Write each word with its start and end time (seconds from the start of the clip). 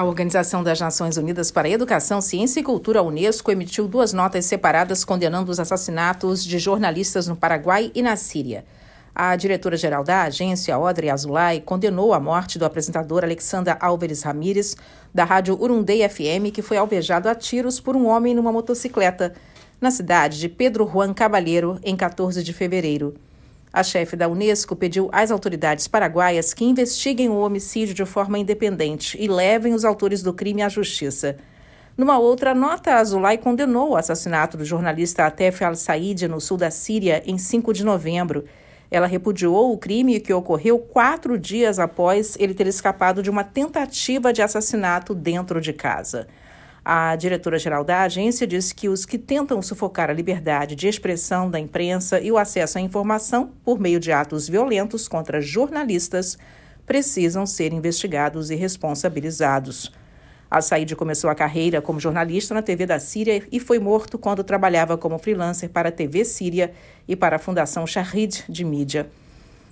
A 0.00 0.04
Organização 0.04 0.64
das 0.64 0.80
Nações 0.80 1.18
Unidas 1.18 1.50
para 1.50 1.68
a 1.68 1.70
Educação, 1.70 2.22
Ciência 2.22 2.58
e 2.58 2.62
Cultura, 2.62 3.02
Unesco, 3.02 3.52
emitiu 3.52 3.86
duas 3.86 4.14
notas 4.14 4.46
separadas 4.46 5.04
condenando 5.04 5.52
os 5.52 5.60
assassinatos 5.60 6.42
de 6.42 6.58
jornalistas 6.58 7.28
no 7.28 7.36
Paraguai 7.36 7.92
e 7.94 8.00
na 8.00 8.16
Síria. 8.16 8.64
A 9.14 9.36
diretora-geral 9.36 10.02
da 10.02 10.22
agência, 10.22 10.74
Audrey 10.74 11.10
Azulay, 11.10 11.60
condenou 11.60 12.14
a 12.14 12.18
morte 12.18 12.58
do 12.58 12.64
apresentador 12.64 13.24
Alexandra 13.24 13.76
Álvares 13.78 14.22
Ramírez, 14.22 14.74
da 15.12 15.24
rádio 15.24 15.54
Urundei 15.60 16.08
FM, 16.08 16.50
que 16.50 16.62
foi 16.62 16.78
alvejado 16.78 17.28
a 17.28 17.34
tiros 17.34 17.78
por 17.78 17.94
um 17.94 18.06
homem 18.06 18.34
numa 18.34 18.50
motocicleta, 18.50 19.34
na 19.78 19.90
cidade 19.90 20.40
de 20.40 20.48
Pedro 20.48 20.88
Juan 20.90 21.12
Cabalheiro, 21.12 21.78
em 21.84 21.94
14 21.94 22.42
de 22.42 22.54
fevereiro. 22.54 23.14
A 23.72 23.84
chefe 23.84 24.16
da 24.16 24.26
Unesco 24.26 24.74
pediu 24.74 25.08
às 25.12 25.30
autoridades 25.30 25.86
paraguaias 25.86 26.52
que 26.52 26.64
investiguem 26.64 27.28
o 27.28 27.38
homicídio 27.38 27.94
de 27.94 28.04
forma 28.04 28.36
independente 28.36 29.16
e 29.20 29.28
levem 29.28 29.74
os 29.74 29.84
autores 29.84 30.22
do 30.24 30.32
crime 30.32 30.60
à 30.60 30.68
justiça. 30.68 31.36
Numa 31.96 32.18
outra 32.18 32.52
nota, 32.52 32.94
Azulay 32.94 33.38
condenou 33.38 33.90
o 33.90 33.96
assassinato 33.96 34.56
do 34.56 34.64
jornalista 34.64 35.24
Atef 35.24 35.62
al-Said 35.62 36.26
no 36.26 36.40
sul 36.40 36.56
da 36.56 36.70
Síria 36.70 37.22
em 37.24 37.38
5 37.38 37.72
de 37.72 37.84
novembro. 37.84 38.44
Ela 38.90 39.06
repudiou 39.06 39.72
o 39.72 39.78
crime 39.78 40.18
que 40.18 40.32
ocorreu 40.32 40.78
quatro 40.80 41.38
dias 41.38 41.78
após 41.78 42.36
ele 42.40 42.54
ter 42.54 42.66
escapado 42.66 43.22
de 43.22 43.30
uma 43.30 43.44
tentativa 43.44 44.32
de 44.32 44.42
assassinato 44.42 45.14
dentro 45.14 45.60
de 45.60 45.72
casa. 45.72 46.26
A 46.84 47.14
diretora-geral 47.14 47.84
da 47.84 48.02
agência 48.02 48.46
disse 48.46 48.74
que 48.74 48.88
os 48.88 49.04
que 49.04 49.18
tentam 49.18 49.60
sufocar 49.60 50.08
a 50.08 50.14
liberdade 50.14 50.74
de 50.74 50.88
expressão 50.88 51.50
da 51.50 51.58
imprensa 51.58 52.18
e 52.20 52.32
o 52.32 52.38
acesso 52.38 52.78
à 52.78 52.80
informação 52.80 53.52
por 53.64 53.78
meio 53.78 54.00
de 54.00 54.10
atos 54.10 54.48
violentos 54.48 55.06
contra 55.06 55.42
jornalistas 55.42 56.38
precisam 56.86 57.44
ser 57.44 57.72
investigados 57.72 58.50
e 58.50 58.54
responsabilizados. 58.54 59.92
Al-Said 60.50 60.96
começou 60.96 61.30
a 61.30 61.34
carreira 61.34 61.80
como 61.80 62.00
jornalista 62.00 62.54
na 62.54 62.62
TV 62.62 62.84
da 62.84 62.98
Síria 62.98 63.44
e 63.52 63.60
foi 63.60 63.78
morto 63.78 64.18
quando 64.18 64.42
trabalhava 64.42 64.98
como 64.98 65.18
freelancer 65.18 65.70
para 65.70 65.90
a 65.90 65.92
TV 65.92 66.24
Síria 66.24 66.72
e 67.06 67.14
para 67.14 67.36
a 67.36 67.38
Fundação 67.38 67.86
Shahid 67.86 68.44
de 68.48 68.64
Mídia. 68.64 69.08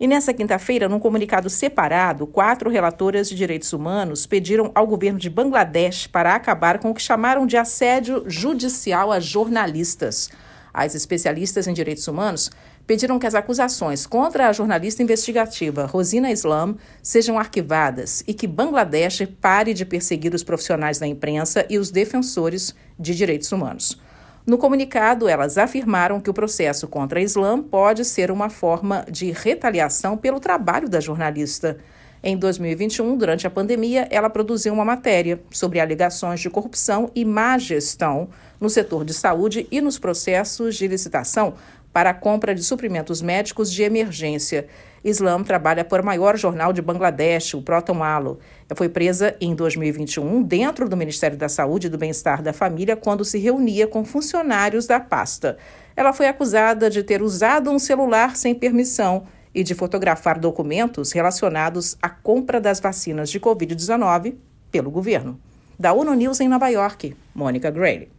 E 0.00 0.06
nessa 0.06 0.32
quinta-feira, 0.32 0.88
num 0.88 0.98
comunicado 0.98 1.50
separado, 1.50 2.26
quatro 2.26 2.70
relatoras 2.70 3.28
de 3.28 3.34
direitos 3.34 3.70
humanos 3.74 4.26
pediram 4.26 4.72
ao 4.74 4.86
governo 4.86 5.18
de 5.18 5.28
Bangladesh 5.28 6.06
para 6.06 6.34
acabar 6.34 6.78
com 6.78 6.90
o 6.90 6.94
que 6.94 7.02
chamaram 7.02 7.46
de 7.46 7.58
assédio 7.58 8.24
judicial 8.26 9.12
a 9.12 9.20
jornalistas. 9.20 10.30
As 10.72 10.94
especialistas 10.94 11.66
em 11.66 11.74
direitos 11.74 12.08
humanos 12.08 12.50
pediram 12.86 13.18
que 13.18 13.26
as 13.26 13.34
acusações 13.34 14.06
contra 14.06 14.48
a 14.48 14.52
jornalista 14.54 15.02
investigativa 15.02 15.84
Rosina 15.84 16.32
Islam 16.32 16.76
sejam 17.02 17.38
arquivadas 17.38 18.24
e 18.26 18.32
que 18.32 18.46
Bangladesh 18.46 19.28
pare 19.38 19.74
de 19.74 19.84
perseguir 19.84 20.32
os 20.32 20.42
profissionais 20.42 20.98
da 20.98 21.06
imprensa 21.06 21.66
e 21.68 21.76
os 21.76 21.90
defensores 21.90 22.74
de 22.98 23.14
direitos 23.14 23.52
humanos. 23.52 24.00
No 24.46 24.56
comunicado, 24.56 25.28
elas 25.28 25.58
afirmaram 25.58 26.20
que 26.20 26.30
o 26.30 26.34
processo 26.34 26.88
contra 26.88 27.20
a 27.20 27.22
Islã 27.22 27.62
pode 27.62 28.04
ser 28.04 28.30
uma 28.30 28.48
forma 28.48 29.04
de 29.10 29.30
retaliação 29.30 30.16
pelo 30.16 30.40
trabalho 30.40 30.88
da 30.88 30.98
jornalista. 30.98 31.78
Em 32.22 32.36
2021, 32.36 33.16
durante 33.16 33.46
a 33.46 33.50
pandemia, 33.50 34.06
ela 34.10 34.28
produziu 34.28 34.74
uma 34.74 34.84
matéria 34.84 35.40
sobre 35.50 35.80
alegações 35.80 36.40
de 36.40 36.50
corrupção 36.50 37.10
e 37.14 37.24
má 37.24 37.56
gestão 37.56 38.28
no 38.60 38.68
setor 38.68 39.04
de 39.04 39.14
saúde 39.14 39.66
e 39.70 39.80
nos 39.80 39.98
processos 39.98 40.76
de 40.76 40.86
licitação 40.86 41.54
para 41.92 42.10
a 42.10 42.14
compra 42.14 42.54
de 42.54 42.62
suprimentos 42.62 43.20
médicos 43.20 43.72
de 43.72 43.82
emergência. 43.82 44.66
Islam 45.02 45.42
trabalha 45.42 45.84
para 45.84 46.02
o 46.02 46.04
maior 46.04 46.36
jornal 46.36 46.72
de 46.72 46.82
Bangladesh, 46.82 47.54
o 47.54 47.62
Proton 47.62 48.02
Alo. 48.02 48.38
Ela 48.68 48.76
foi 48.76 48.88
presa 48.88 49.34
em 49.40 49.54
2021 49.54 50.42
dentro 50.42 50.88
do 50.88 50.96
Ministério 50.96 51.38
da 51.38 51.48
Saúde 51.48 51.86
e 51.86 51.90
do 51.90 51.96
Bem-Estar 51.96 52.42
da 52.42 52.52
Família 52.52 52.96
quando 52.96 53.24
se 53.24 53.38
reunia 53.38 53.86
com 53.86 54.04
funcionários 54.04 54.86
da 54.86 55.00
pasta. 55.00 55.56
Ela 55.96 56.12
foi 56.12 56.28
acusada 56.28 56.90
de 56.90 57.02
ter 57.02 57.22
usado 57.22 57.70
um 57.70 57.78
celular 57.78 58.36
sem 58.36 58.54
permissão 58.54 59.24
e 59.54 59.64
de 59.64 59.74
fotografar 59.74 60.38
documentos 60.38 61.12
relacionados 61.12 61.96
à 62.00 62.08
compra 62.08 62.60
das 62.60 62.78
vacinas 62.78 63.30
de 63.30 63.40
Covid-19 63.40 64.34
pelo 64.70 64.90
governo. 64.90 65.40
Da 65.78 65.94
ONU 65.94 66.12
News 66.12 66.40
em 66.40 66.48
Nova 66.48 66.68
York, 66.68 67.16
Mônica 67.34 67.70
Gray. 67.70 68.10